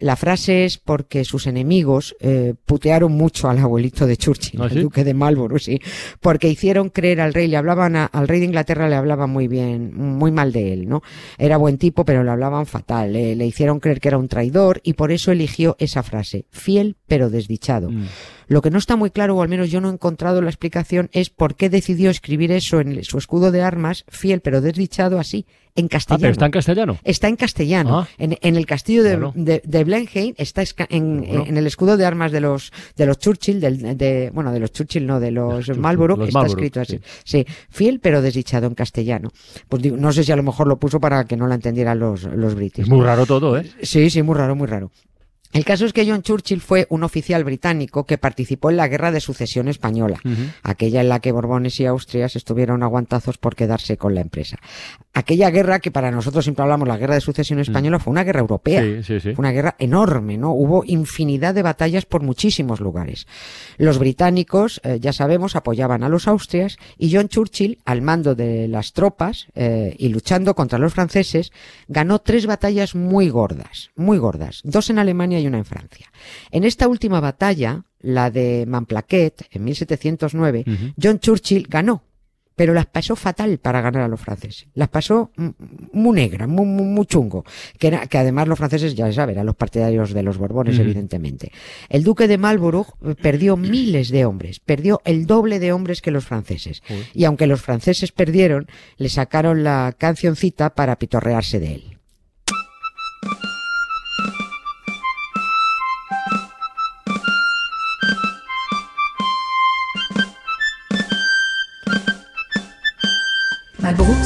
La 0.00 0.14
frase 0.14 0.64
es 0.64 0.78
porque 0.78 1.24
sus 1.24 1.48
enemigos 1.48 2.14
eh, 2.20 2.54
putearon 2.66 3.12
mucho 3.12 3.48
al 3.48 3.58
abuelito 3.58 4.06
de 4.06 4.16
Churchill, 4.16 4.60
¿Ah, 4.62 4.68
el 4.70 4.82
duque 4.82 5.02
de 5.02 5.12
Marlborough, 5.12 5.58
sí, 5.58 5.80
porque 6.20 6.48
hicieron 6.48 6.90
creer 6.90 7.20
al 7.20 7.34
rey, 7.34 7.48
le 7.48 7.56
hablaban 7.56 7.96
a- 7.96 8.06
al 8.06 8.28
rey 8.28 8.38
de 8.38 8.46
Inglaterra, 8.46 8.88
le 8.88 8.94
hablaban 8.94 9.28
muy 9.30 9.48
bien, 9.48 9.92
muy 9.96 10.30
mal 10.30 10.52
de 10.52 10.72
él, 10.72 10.88
¿no? 10.88 11.02
Era 11.36 11.56
buen 11.56 11.78
tipo, 11.78 12.04
pero 12.04 12.22
le 12.22 12.30
hablaban 12.30 12.66
fatal, 12.66 13.12
le, 13.12 13.34
le 13.34 13.44
hicieron 13.46 13.80
creer 13.80 14.00
que 14.00 14.06
era 14.08 14.18
un 14.18 14.28
traidor 14.28 14.80
y 14.84 14.92
por 14.92 15.10
eso 15.10 15.32
eligió 15.32 15.74
esa 15.80 16.04
frase, 16.04 16.46
fiel 16.50 16.96
pero 17.08 17.28
desdichado. 17.28 17.90
Mm. 17.90 18.04
Lo 18.46 18.62
que 18.62 18.70
no 18.70 18.78
está 18.78 18.94
muy 18.96 19.10
claro, 19.10 19.36
o 19.36 19.42
al 19.42 19.48
menos 19.48 19.68
yo 19.70 19.80
no 19.80 19.90
he 19.90 19.92
encontrado 19.92 20.40
la 20.40 20.48
explicación, 20.48 21.10
es 21.12 21.28
por 21.28 21.54
qué 21.56 21.68
decidió 21.68 22.08
escribir 22.08 22.50
eso 22.52 22.80
en 22.80 23.02
su 23.04 23.18
escudo 23.18 23.50
de 23.50 23.62
armas, 23.62 24.04
fiel 24.08 24.40
pero 24.40 24.60
desdichado, 24.60 25.18
así, 25.18 25.44
en 25.78 25.86
Ah, 25.86 25.88
castellano. 25.88 26.20
pero 26.20 26.32
está 26.32 26.46
en 26.46 26.50
castellano. 26.52 26.98
Está 27.04 27.28
en 27.28 27.36
castellano. 27.36 27.98
Ah. 28.00 28.08
En, 28.18 28.36
en 28.42 28.56
el 28.56 28.66
castillo 28.66 29.02
de, 29.02 29.16
Bueno. 29.16 29.32
de, 29.34 29.62
de 29.64 29.84
Blenheim 29.84 30.34
está 30.36 30.62
en, 30.90 31.18
Bueno. 31.20 31.44
en 31.46 31.56
el 31.56 31.66
escudo 31.66 31.96
de 31.96 32.04
armas 32.04 32.32
de 32.32 32.40
los 32.40 32.72
de 32.96 33.06
los 33.06 33.18
Churchill, 33.18 33.60
del, 33.60 33.96
de, 33.96 34.30
bueno, 34.34 34.52
de 34.52 34.60
los 34.60 34.72
Churchill, 34.72 35.06
no, 35.06 35.20
de 35.20 35.30
los 35.30 35.64
Churchill, 35.66 35.80
Marlborough, 35.80 36.18
los 36.18 36.28
está 36.28 36.46
escrito 36.46 36.80
así. 36.80 37.00
Sí. 37.24 37.46
fiel 37.70 38.00
pero 38.00 38.20
desdichado 38.22 38.66
en 38.66 38.74
castellano. 38.74 39.30
Pues 39.68 39.82
digo, 39.82 39.96
no 39.96 40.12
sé 40.12 40.24
si 40.24 40.32
a 40.32 40.36
lo 40.36 40.42
mejor 40.42 40.66
lo 40.66 40.78
puso 40.78 41.00
para 41.00 41.24
que 41.24 41.36
no 41.36 41.46
la 41.46 41.54
entendieran 41.54 41.98
los, 41.98 42.24
los 42.24 42.50
Es 42.50 42.54
british. 42.56 42.88
muy 42.88 43.04
raro 43.04 43.24
todo, 43.26 43.56
¿eh? 43.58 43.70
Sí, 43.82 44.10
sí, 44.10 44.22
muy 44.22 44.34
raro, 44.36 44.54
muy 44.56 44.66
raro. 44.66 44.90
El 45.52 45.64
caso 45.64 45.86
es 45.86 45.92
que 45.92 46.08
John 46.08 46.22
Churchill 46.22 46.60
fue 46.60 46.86
un 46.90 47.04
oficial 47.04 47.42
británico 47.42 48.04
que 48.04 48.18
participó 48.18 48.70
en 48.70 48.76
la 48.76 48.88
Guerra 48.88 49.10
de 49.10 49.20
Sucesión 49.20 49.68
Española, 49.68 50.20
aquella 50.62 51.00
en 51.00 51.08
la 51.08 51.20
que 51.20 51.32
Borbones 51.32 51.80
y 51.80 51.86
Austrias 51.86 52.36
estuvieron 52.36 52.82
aguantazos 52.82 53.38
por 53.38 53.56
quedarse 53.56 53.96
con 53.96 54.14
la 54.14 54.20
empresa. 54.20 54.58
Aquella 55.14 55.50
guerra 55.50 55.80
que 55.80 55.90
para 55.90 56.10
nosotros 56.10 56.44
siempre 56.44 56.62
hablamos, 56.62 56.86
la 56.86 56.96
Guerra 56.96 57.14
de 57.14 57.20
Sucesión 57.20 57.58
Española, 57.58 57.98
fue 57.98 58.10
una 58.10 58.24
guerra 58.24 58.40
europea, 58.40 59.02
fue 59.04 59.34
una 59.38 59.50
guerra 59.50 59.74
enorme, 59.78 60.36
¿no? 60.36 60.52
Hubo 60.52 60.84
infinidad 60.84 61.54
de 61.54 61.62
batallas 61.62 62.04
por 62.04 62.22
muchísimos 62.22 62.80
lugares. 62.80 63.26
Los 63.78 63.98
británicos, 63.98 64.80
eh, 64.84 64.98
ya 65.00 65.12
sabemos, 65.12 65.56
apoyaban 65.56 66.04
a 66.04 66.08
los 66.08 66.28
Austrias 66.28 66.76
y 66.98 67.12
John 67.12 67.28
Churchill, 67.28 67.78
al 67.84 68.02
mando 68.02 68.34
de 68.34 68.68
las 68.68 68.92
tropas 68.92 69.48
eh, 69.54 69.94
y 69.98 70.08
luchando 70.08 70.54
contra 70.54 70.78
los 70.78 70.94
franceses, 70.94 71.50
ganó 71.88 72.18
tres 72.20 72.46
batallas 72.46 72.94
muy 72.94 73.28
gordas, 73.28 73.90
muy 73.96 74.18
gordas, 74.18 74.60
dos 74.62 74.90
en 74.90 74.98
Alemania 74.98 75.37
y 75.38 75.46
una 75.46 75.58
en 75.58 75.64
Francia. 75.64 76.10
En 76.50 76.64
esta 76.64 76.88
última 76.88 77.20
batalla, 77.20 77.84
la 78.00 78.30
de 78.30 78.64
Manplaquet, 78.66 79.46
en 79.50 79.64
1709, 79.64 80.64
John 81.00 81.18
Churchill 81.18 81.66
ganó, 81.68 82.02
pero 82.58 82.74
las 82.74 82.86
pasó 82.86 83.14
fatal 83.14 83.58
para 83.58 83.80
ganar 83.80 84.02
a 84.02 84.08
los 84.08 84.20
franceses. 84.20 84.66
Las 84.74 84.88
pasó 84.88 85.30
muy 85.92 86.16
negra, 86.16 86.48
muy, 86.48 86.66
muy, 86.66 87.06
chungo. 87.06 87.44
Que, 87.78 87.86
era, 87.86 88.08
que 88.08 88.18
además 88.18 88.48
los 88.48 88.58
franceses, 88.58 88.96
ya 88.96 89.12
saben, 89.12 89.36
eran 89.36 89.46
los 89.46 89.54
partidarios 89.54 90.12
de 90.12 90.24
los 90.24 90.38
Borbones, 90.38 90.76
evidentemente. 90.76 91.52
El 91.88 92.02
duque 92.02 92.26
de 92.26 92.36
Marlborough 92.36 92.88
eh, 93.04 93.14
perdió 93.14 93.56
miles 93.56 94.08
de 94.08 94.24
hombres, 94.24 94.58
perdió 94.58 95.00
el 95.04 95.26
doble 95.26 95.60
de 95.60 95.70
hombres 95.70 96.02
que 96.02 96.10
los 96.10 96.24
franceses. 96.24 96.82
Y 97.14 97.26
aunque 97.26 97.46
los 97.46 97.62
franceses 97.62 98.10
perdieron, 98.10 98.66
le 98.96 99.08
sacaron 99.08 99.62
la 99.62 99.94
cancioncita 99.96 100.74
para 100.74 100.98
pitorrearse 100.98 101.60
de 101.60 101.74
él. 101.74 101.87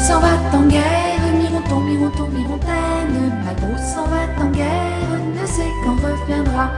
S'en 0.03 0.19
va 0.19 0.35
en 0.53 0.63
guerre, 0.63 1.23
mironton, 1.39 1.81
mironton, 1.81 2.27
mirontaine. 2.35 3.19
Malbrook 3.45 3.79
s'en 3.79 4.07
va 4.11 4.23
en 4.43 4.51
guerre, 4.51 5.15
ne 5.41 5.47
sait 5.47 5.73
quand 5.85 5.95
reviendra, 5.95 6.71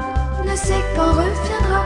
ne 0.44 0.54
sait 0.54 0.84
quand 0.94 1.12
reviendra. 1.12 1.80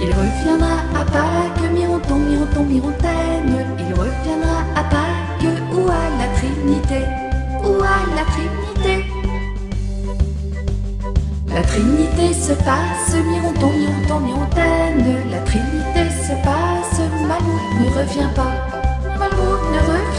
Il 0.00 0.08
reviendra 0.08 0.76
à 1.00 1.04
Pâques, 1.04 1.70
mironton, 1.70 2.16
mironton, 2.16 2.64
mirontaine. 2.64 3.66
Il 3.78 3.92
reviendra 3.92 4.58
à 4.74 4.84
Pâques 4.84 5.52
ou 5.74 5.82
à 6.00 6.04
la 6.20 6.28
Trinité, 6.38 7.04
ou 7.64 7.74
à 7.82 7.98
la 8.16 8.24
Trinité. 8.32 9.04
La 11.54 11.62
Trinité 11.62 12.32
se 12.32 12.52
passe, 12.52 13.14
mironton, 13.32 13.70
mironton, 13.70 14.20
mirontaine. 14.20 15.30
La 15.30 15.40
Trinité 15.40 16.04
se 16.26 16.32
passe, 16.42 17.00
Malbrook 17.26 17.64
ne 17.80 17.98
revient 17.98 18.34
pas. 18.34 18.77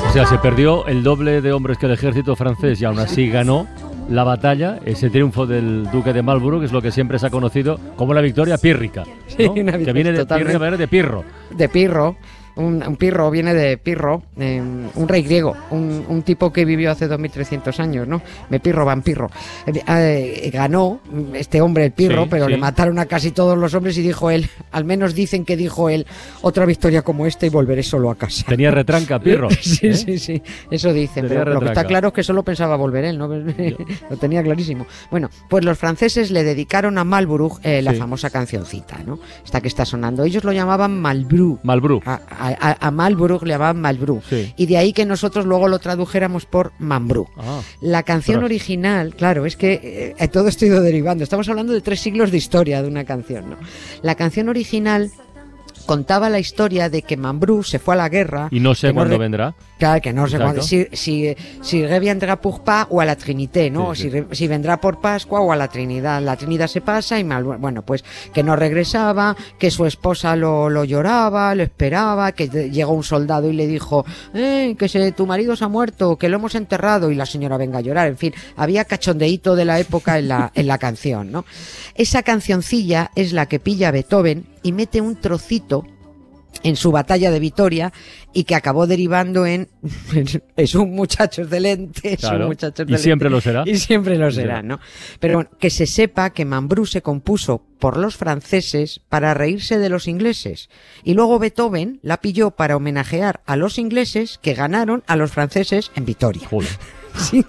O 0.07 0.11
sea, 0.11 0.25
se 0.25 0.37
perdió 0.39 0.87
el 0.87 1.03
doble 1.03 1.41
de 1.41 1.51
hombres 1.51 1.77
que 1.77 1.85
el 1.85 1.91
ejército 1.91 2.35
francés 2.35 2.81
y 2.81 2.85
aún 2.85 2.99
así 2.99 3.29
ganó 3.29 3.67
la 4.09 4.23
batalla, 4.23 4.79
ese 4.85 5.09
triunfo 5.09 5.45
del 5.45 5.89
duque 5.91 6.13
de 6.13 6.23
Marlborough, 6.23 6.61
que 6.61 6.65
es 6.65 6.71
lo 6.71 6.81
que 6.81 6.91
siempre 6.91 7.19
se 7.19 7.27
ha 7.27 7.29
conocido 7.29 7.79
como 7.95 8.13
la 8.13 8.21
victoria 8.21 8.57
pírrica, 8.57 9.03
¿no? 9.05 9.13
Sí, 9.27 9.45
una 9.45 9.77
que 9.77 9.93
viene 9.93 10.11
de, 10.11 10.25
pírrica, 10.25 10.77
de 10.77 10.87
pirro. 10.87 11.23
de 11.51 11.69
Pirro. 11.69 12.15
Un, 12.59 12.83
un 12.85 12.95
pirro 12.97 13.31
viene 13.31 13.53
de 13.53 13.77
Pirro, 13.77 14.23
eh, 14.37 14.61
un 14.61 15.07
rey 15.07 15.23
griego, 15.23 15.55
un, 15.71 16.05
un 16.07 16.21
tipo 16.23 16.51
que 16.51 16.65
vivió 16.65 16.91
hace 16.91 17.07
2300 17.07 17.79
años, 17.79 18.07
¿no? 18.07 18.21
Me 18.49 18.59
pirro, 18.59 18.85
vampirro. 18.85 19.29
Eh, 19.65 19.81
eh, 19.87 20.49
ganó 20.51 20.99
este 21.33 21.61
hombre, 21.61 21.85
el 21.85 21.91
pirro, 21.93 22.23
Sí, 22.23 22.29
pero 22.29 22.45
sí. 22.45 22.51
le 22.51 22.57
mataron 22.57 22.99
a 22.99 23.05
casi 23.05 23.31
todos 23.31 23.57
los 23.57 23.73
hombres 23.73 23.97
y 23.97 24.01
dijo 24.01 24.29
él, 24.29 24.49
al 24.71 24.83
menos 24.85 25.15
dicen 25.15 25.45
que 25.45 25.55
dijo 25.55 25.89
él, 25.89 26.05
otra 26.41 26.65
victoria 26.65 27.01
como 27.01 27.25
esta 27.25 27.45
y 27.45 27.49
volveré 27.49 27.81
solo 27.81 28.11
a 28.11 28.15
casa. 28.15 28.45
Tenía 28.47 28.71
retranca, 28.71 29.19
pirro. 29.19 29.47
Sí, 29.61 29.87
¿eh? 29.87 29.93
sí, 29.93 30.19
sí, 30.19 30.41
eso 30.71 30.91
dicen. 30.93 31.27
Tenía 31.27 31.43
Pero 31.43 31.53
lo 31.55 31.59
que 31.61 31.67
está 31.67 31.85
claro 31.85 32.09
es 32.09 32.13
que 32.13 32.23
solo 32.23 32.43
pensaba 32.43 32.75
volver 32.75 33.05
él, 33.05 33.17
¿no? 33.17 33.27
lo 34.09 34.17
tenía 34.17 34.43
clarísimo. 34.43 34.85
Bueno, 35.11 35.29
pues 35.49 35.63
los 35.63 35.77
franceses 35.77 36.31
le 36.31 36.43
dedicaron 36.43 36.97
a 36.97 37.03
Marlborough 37.03 37.59
eh, 37.63 37.81
la 37.81 37.93
famosa 37.93 38.29
cancioncita, 38.29 38.97
¿no? 39.05 39.19
Esta 39.45 39.61
que 39.61 39.67
está 39.67 39.85
sonando. 39.85 40.23
Ellos 40.23 40.43
lo 40.43 40.51
llamaban 40.51 40.99
Malbrou. 40.99 41.59
Malbrú. 41.63 42.01
A, 42.05 42.19
a, 42.29 42.48
a 42.59 42.91
Marlborough 42.91 43.43
le 43.43 43.53
llamaban 43.53 43.81
Malbrou. 43.81 44.21
Sí. 44.27 44.53
Y 44.57 44.65
de 44.65 44.77
ahí 44.77 44.93
que 44.93 45.05
nosotros 45.05 45.45
luego 45.45 45.67
lo 45.67 45.79
tradujéramos 45.79 46.45
por 46.45 46.71
Mambrú. 46.79 47.27
Ah, 47.37 47.61
La 47.81 48.03
canción 48.03 48.43
original, 48.43 49.15
claro, 49.15 49.45
es 49.45 49.55
que 49.55 50.15
eh, 50.17 50.27
todo 50.27 50.47
esto 50.47 50.65
ha 50.65 50.67
ido 50.69 50.81
derivando. 50.81 51.23
Estamos 51.23 51.47
hablando 51.49 51.73
de 51.73 51.81
tres 51.81 51.99
siglos 51.99 52.31
de 52.31 52.37
historia 52.37 52.81
de 52.81 52.87
una 52.87 53.05
canción, 53.05 53.49
¿no? 53.49 53.57
La 54.01 54.15
canción 54.15 54.49
original 54.49 55.11
contaba 55.85 56.29
la 56.29 56.39
historia 56.39 56.89
de 56.89 57.01
que 57.01 57.17
Mambrú 57.17 57.63
se 57.63 57.79
fue 57.79 57.93
a 57.95 57.97
la 57.97 58.09
guerra. 58.09 58.47
y 58.51 58.59
no 58.59 58.75
sé 58.75 58.93
cuándo 58.93 59.17
vendrá. 59.17 59.55
Claro, 59.77 60.01
que 60.01 60.11
no 60.13 60.27
sé 60.27 60.37
cuándo. 60.37 60.61
Si, 60.61 60.87
si, 60.91 61.33
si 61.61 61.85
reviendrá 61.85 62.41
pour 62.41 62.61
pas 62.63 62.85
o 62.89 62.99
a 63.01 63.05
la 63.05 63.15
Trinité, 63.15 63.69
¿no? 63.71 63.95
Sí, 63.95 64.03
Si, 64.03 64.11
sí. 64.11 64.23
si 64.31 64.47
vendrá 64.47 64.81
por 64.81 64.99
Pascua 64.99 65.39
o 65.39 65.51
a 65.51 65.55
la 65.55 65.67
Trinidad. 65.69 66.21
La 66.21 66.35
Trinidad 66.35 66.67
se 66.67 66.81
pasa 66.81 67.17
y 67.17 67.23
mal, 67.23 67.43
bueno, 67.43 67.81
pues 67.83 68.03
que 68.33 68.43
no 68.43 68.55
regresaba, 68.55 69.35
que 69.57 69.71
su 69.71 69.85
esposa 69.85 70.35
lo, 70.35 70.69
lo 70.69 70.83
lloraba, 70.83 71.55
lo 71.55 71.63
esperaba, 71.63 72.33
que 72.33 72.47
llegó 72.47 72.91
un 72.93 73.03
soldado 73.03 73.49
y 73.49 73.53
le 73.53 73.67
dijo, 73.67 74.05
eh, 74.33 74.75
que 74.77 74.89
se, 74.89 75.11
tu 75.13 75.25
marido 75.25 75.55
se 75.55 75.63
ha 75.63 75.69
muerto, 75.69 76.17
que 76.17 76.27
lo 76.29 76.35
hemos 76.37 76.55
enterrado 76.55 77.09
y 77.11 77.15
la 77.15 77.25
señora 77.25 77.57
venga 77.57 77.77
a 77.79 77.81
llorar. 77.81 78.07
En 78.07 78.17
fin, 78.17 78.33
había 78.57 78.83
cachondeíto 78.85 79.55
de 79.55 79.65
la 79.65 79.79
época 79.79 80.19
en 80.19 80.27
la, 80.27 80.51
en 80.55 80.67
la 80.67 80.77
canción, 80.77 81.31
¿no? 81.31 81.45
Esa 81.95 82.21
cancioncilla 82.23 83.11
es 83.15 83.31
la 83.33 83.45
que 83.47 83.59
pilla 83.59 83.91
Beethoven 83.91 84.45
y 84.63 84.71
mete 84.71 85.01
un 85.01 85.15
trocito 85.15 85.85
en 86.63 86.75
su 86.75 86.91
batalla 86.91 87.31
de 87.31 87.39
Vitoria 87.39 87.93
y 88.33 88.43
que 88.43 88.55
acabó 88.55 88.85
derivando 88.87 89.45
en 89.45 89.69
es 90.55 90.75
un 90.75 90.91
muchacho 90.91 91.43
excelente, 91.43 92.13
es 92.13 92.19
Claro, 92.19 92.45
un 92.45 92.47
muchacho 92.47 92.83
y 92.87 92.97
siempre 92.97 93.29
lo 93.29 93.41
será. 93.41 93.63
Y 93.65 93.77
siempre 93.77 94.17
lo 94.17 94.31
será, 94.31 94.61
¿no? 94.61 94.79
Pero 95.19 95.35
bueno, 95.35 95.49
que 95.59 95.69
se 95.69 95.85
sepa 95.85 96.31
que 96.31 96.45
Mambrú 96.45 96.85
se 96.85 97.01
compuso 97.01 97.63
por 97.79 97.97
los 97.97 98.17
franceses 98.17 99.01
para 99.09 99.33
reírse 99.33 99.77
de 99.77 99.89
los 99.89 100.07
ingleses. 100.07 100.69
Y 101.03 101.13
luego 101.13 101.39
Beethoven 101.39 101.99
la 102.03 102.17
pilló 102.17 102.51
para 102.51 102.75
homenajear 102.75 103.41
a 103.45 103.55
los 103.55 103.79
ingleses 103.79 104.39
que 104.41 104.53
ganaron 104.53 105.03
a 105.07 105.15
los 105.15 105.31
franceses 105.31 105.91
en 105.95 106.05
Vitoria. 106.05 106.47
Joder. 106.47 106.69
Sí. 107.15 107.43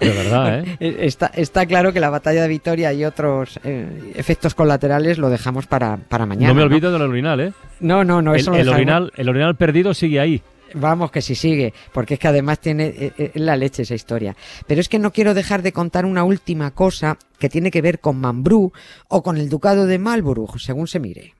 De 0.00 0.10
verdad, 0.10 0.60
¿eh? 0.60 0.76
Eh, 0.80 0.96
Está, 1.02 1.26
está 1.34 1.66
claro 1.66 1.92
que 1.92 2.00
la 2.00 2.10
batalla 2.10 2.42
de 2.42 2.48
Vitoria 2.48 2.92
y 2.92 3.04
otros 3.04 3.60
eh, 3.64 4.12
efectos 4.14 4.54
colaterales 4.54 5.18
lo 5.18 5.28
dejamos 5.30 5.66
para, 5.66 5.96
para 5.96 6.26
mañana. 6.26 6.48
no 6.48 6.54
me 6.54 6.62
olvido 6.62 6.90
del 6.92 7.02
orinal, 7.02 7.40
¿eh? 7.40 7.52
No, 7.80 8.04
no, 8.04 8.22
no, 8.22 8.34
el, 8.34 8.40
eso 8.40 8.54
el 8.54 8.68
orinal, 8.68 9.12
el 9.16 9.28
orinal 9.28 9.56
perdido 9.56 9.94
sigue 9.94 10.20
ahí. 10.20 10.42
Vamos, 10.72 11.10
que 11.10 11.20
si 11.20 11.34
sigue, 11.34 11.74
porque 11.92 12.14
es 12.14 12.20
que 12.20 12.28
además 12.28 12.60
tiene 12.60 12.86
eh, 12.86 13.12
eh, 13.18 13.30
la 13.34 13.56
leche 13.56 13.82
esa 13.82 13.94
historia. 13.94 14.36
Pero 14.66 14.80
es 14.80 14.88
que 14.88 14.98
no 15.00 15.12
quiero 15.12 15.34
dejar 15.34 15.62
de 15.62 15.72
contar 15.72 16.04
una 16.06 16.22
última 16.22 16.70
cosa 16.70 17.18
que 17.38 17.48
tiene 17.48 17.70
que 17.72 17.82
ver 17.82 17.98
con 17.98 18.20
Mambrú 18.20 18.72
o 19.08 19.22
con 19.22 19.36
el 19.36 19.48
ducado 19.48 19.86
de 19.86 19.98
Marlborough, 19.98 20.58
según 20.58 20.86
se 20.86 21.00
mire. 21.00 21.34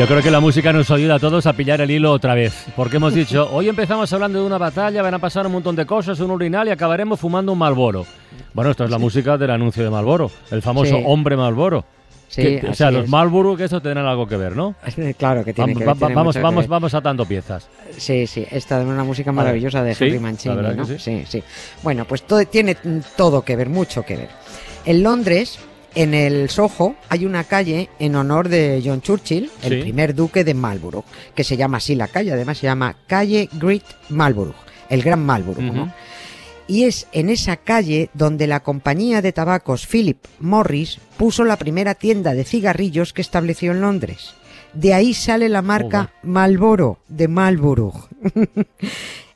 Yo 0.00 0.06
creo 0.06 0.22
que 0.22 0.30
la 0.30 0.40
música 0.40 0.72
nos 0.72 0.90
ayuda 0.90 1.16
a 1.16 1.18
todos 1.18 1.44
a 1.44 1.52
pillar 1.52 1.82
el 1.82 1.90
hilo 1.90 2.10
otra 2.12 2.32
vez. 2.34 2.64
Porque 2.74 2.96
hemos 2.96 3.12
dicho, 3.22 3.50
hoy 3.52 3.68
empezamos 3.68 4.10
hablando 4.14 4.40
de 4.40 4.46
una 4.46 4.56
batalla, 4.56 5.02
van 5.02 5.12
a 5.12 5.18
pasar 5.18 5.44
un 5.44 5.52
montón 5.52 5.76
de 5.76 5.84
cosas, 5.84 6.18
un 6.20 6.30
urinal 6.30 6.68
y 6.68 6.70
acabaremos 6.70 7.20
fumando 7.20 7.52
un 7.52 7.58
Malboro. 7.58 8.06
Bueno, 8.54 8.70
esto 8.70 8.84
es 8.84 8.90
la 8.90 8.96
música 8.96 9.36
del 9.36 9.50
anuncio 9.50 9.84
de 9.84 9.90
Malboro, 9.90 10.30
el 10.52 10.62
famoso 10.62 10.96
Sí. 10.96 11.02
hombre 11.04 11.36
Malboro. 11.36 11.84
Sí, 12.28 12.40
Que- 12.60 12.68
o 12.70 12.72
sea, 12.74 12.90
los 12.90 13.04
es. 13.04 13.10
Marlboro 13.10 13.58
que 13.58 13.64
eso 13.64 13.82
tendrán 13.82 14.06
algo 14.06 14.26
que 14.26 14.38
ver, 14.38 14.56
¿no? 14.56 14.74
Claro 15.18 15.44
que 15.44 15.52
tiene 15.52 15.74
Vamos, 15.74 15.78
que 15.82 15.84
ver, 15.84 15.96
tiene 15.98 16.14
vamos, 16.14 16.26
mucho 16.28 16.38
que 16.38 16.42
vamos, 16.44 16.62
ver. 16.64 16.70
vamos 16.70 16.94
atando 16.94 17.26
piezas. 17.26 17.68
Sí, 17.98 18.26
sí, 18.26 18.46
esta 18.50 18.80
es 18.80 18.86
una 18.86 19.04
música 19.04 19.32
maravillosa 19.32 19.82
de 19.82 19.94
Sí, 19.94 20.04
Henry 20.04 20.18
Mancini, 20.18 20.54
¿no? 20.54 20.86
que 20.86 20.98
sí, 20.98 21.24
sí. 21.28 21.42
Bueno, 21.82 22.06
pues 22.06 22.22
todo, 22.22 22.42
tiene 22.46 22.74
todo 23.18 23.42
que 23.42 23.54
ver, 23.54 23.68
mucho 23.68 24.02
que 24.02 24.16
ver. 24.16 24.28
En 24.86 25.02
Londres, 25.02 25.58
en 25.94 26.14
el 26.14 26.48
Soho, 26.50 26.94
hay 27.08 27.26
una 27.26 27.44
calle 27.44 27.88
en 27.98 28.14
honor 28.14 28.48
de 28.48 28.82
John 28.84 29.02
Churchill, 29.02 29.50
el 29.62 29.74
Sí. 29.76 29.80
primer 29.82 30.14
duque 30.14 30.44
de 30.44 30.54
Marlborough, 30.54 31.04
que 31.34 31.44
se 31.44 31.56
llama 31.56 31.78
así 31.78 31.94
la 31.94 32.08
calle, 32.08 32.32
además 32.32 32.58
se 32.58 32.66
llama 32.66 32.96
Calle 33.06 33.48
Great 33.52 33.84
Marlborough, 34.08 34.54
el 34.88 35.02
Gran 35.02 35.24
Marlborough. 35.24 35.62
¿no? 35.62 35.92
Y 36.68 36.84
es 36.84 37.08
en 37.12 37.30
esa 37.30 37.56
calle 37.56 38.10
donde 38.14 38.46
la 38.46 38.60
compañía 38.60 39.22
de 39.22 39.32
tabacos 39.32 39.86
Philip 39.88 40.18
Morris 40.38 40.98
puso 41.16 41.44
la 41.44 41.56
primera 41.56 41.94
tienda 41.96 42.32
de 42.34 42.44
cigarrillos 42.44 43.12
que 43.12 43.22
estableció 43.22 43.72
en 43.72 43.80
Londres. 43.80 44.34
De 44.72 44.94
ahí 44.94 45.12
sale 45.14 45.48
la 45.48 45.62
marca 45.62 46.12
Marlboro 46.22 46.98
de 47.08 47.26
Marlborough. 47.26 48.08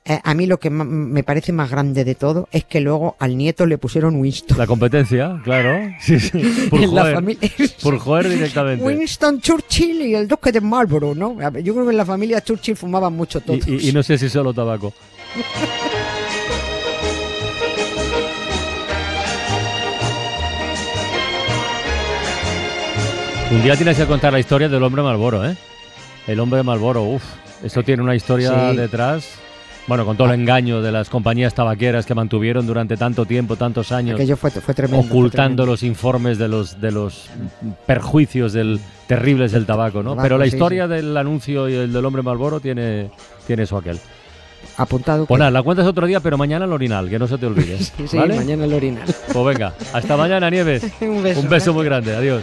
Eh, 0.07 0.21
a 0.23 0.35
mí 0.35 0.45
lo 0.45 0.61
que 0.61 0.69
me 0.69 1.23
parece 1.23 1.51
más 1.53 1.71
grande 1.71 2.05
de 2.05 2.15
todo 2.15 2.47
es 2.53 2.65
que 2.65 2.79
luego 2.83 3.17
al 3.19 3.39
nieto 3.39 3.65
le 3.65 3.79
pusieron 3.79 4.17
Winston. 4.17 4.59
La 4.59 4.67
competencia, 4.67 5.41
claro. 5.43 5.79
Sí, 5.99 6.21
sí. 6.21 6.43
Por 6.71 6.83
en 6.83 6.95
la 6.95 7.01
joder. 7.01 7.15
familia. 7.15 7.51
Por 7.83 7.99
joder 7.99 8.29
directamente. 8.29 8.85
Winston 8.85 9.41
Churchill 9.41 10.03
y 10.03 10.15
el 10.15 10.29
duque 10.29 10.53
de 10.53 10.61
Marlborough, 10.61 11.17
¿no? 11.17 11.39
Yo 11.61 11.73
creo 11.73 11.87
que 11.87 11.93
en 11.93 11.97
la 11.97 12.05
familia 12.05 12.43
Churchill 12.43 12.77
fumaban 12.77 13.15
mucho 13.15 13.41
todos. 13.41 13.67
Y, 13.67 13.77
y- 13.77 13.89
y 13.89 13.93
no 13.93 14.03
sé 14.03 14.19
si 14.19 14.29
solo 14.29 14.53
tabaco. 14.53 14.93
Un 23.51 23.63
día 23.63 23.77
tienes 23.77 23.97
que 23.97 24.07
contar 24.07 24.33
la 24.33 24.41
historia 24.41 24.69
del 24.69 24.83
hombre 24.83 25.03
Malboro, 25.03 25.45
¿eh? 25.49 25.57
El 26.27 26.41
hombre 26.41 26.63
Malboro, 26.63 27.03
uff, 27.03 27.23
esto 27.63 27.83
tiene 27.83 28.03
una 28.03 28.15
historia 28.17 28.71
Sí. 28.71 28.77
detrás. 28.77 29.29
Bueno, 29.87 30.07
con 30.07 30.17
todo 30.17 30.29
el 30.33 30.41
engaño 30.41 30.81
de 30.81 30.91
las 30.91 31.11
compañías 31.11 31.53
tabaqueras 31.53 32.07
que 32.07 32.15
mantuvieron 32.15 32.67
durante 32.67 32.97
tanto 32.97 33.27
tiempo, 33.27 33.57
tantos 33.57 33.93
años, 33.93 34.15
Aquello 34.15 34.37
fue, 34.37 34.51
fue 34.51 34.73
tremendo. 34.73 35.03
fue 35.07 35.11
ocultando 35.19 35.67
los 35.67 35.83
informes 35.83 36.39
de 36.39 36.49
los 36.49 36.81
de 36.81 36.91
los 36.91 37.29
perjuicios 37.87 38.55
del 38.55 38.81
terribles 39.07 39.53
del 39.53 39.67
tabaco, 39.67 40.03
¿no? 40.03 40.11
Tabaco, 40.11 40.23
Pero 40.23 40.39
la 40.39 40.47
sí, 40.47 40.53
historia 40.57 40.89
del 40.89 41.15
anuncio 41.17 41.69
y 41.69 41.75
el 41.75 41.93
del 41.93 42.05
hombre 42.05 42.23
Malboro 42.23 42.61
tiene 42.61 43.11
tiene 43.47 43.65
eso 43.65 43.77
aquel. 43.77 43.99
Apuntado. 44.79 45.27
Pues 45.27 45.39
nada, 45.39 45.51
la 45.51 45.63
cuentas 45.63 45.87
otro 45.87 46.07
día, 46.07 46.21
pero 46.21 46.39
mañana 46.39 46.65
al 46.65 46.73
orinal, 46.73 47.11
que 47.11 47.19
no 47.19 47.29
se 47.29 47.37
te 47.37 47.45
olvide. 47.47 47.77
Sí, 47.79 48.09
sí, 48.09 48.17
¿vale? 48.17 48.37
mañana 48.37 48.65
el 48.65 48.73
orinal. 48.73 49.05
Pues 49.33 49.45
venga, 49.47 49.75
hasta 49.93 50.17
mañana, 50.17 50.49
Nieves. 50.49 50.83
Un 51.03 51.23
beso. 51.23 51.41
Un 51.41 51.49
beso 51.51 51.75
muy 51.75 51.85
grande, 51.85 52.17
adiós. 52.17 52.43